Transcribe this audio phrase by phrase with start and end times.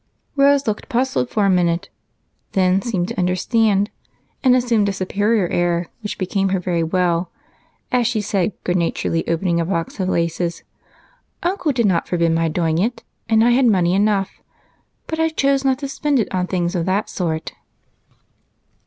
[0.35, 1.89] Rose looked puzzled for a minute,
[2.53, 3.91] then seemed to understand,
[4.43, 7.29] and assumed a superior air which became her very well
[7.91, 10.63] as she said, good naturedly opening a box of laces,
[11.43, 14.41] "Uncle did not forbid my doing it, and I had money enough,
[15.05, 17.53] but I chose not to spend it on things of that sort."